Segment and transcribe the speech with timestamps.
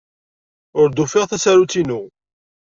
[0.79, 2.01] Ur d-ufiɣ tasarut-inu.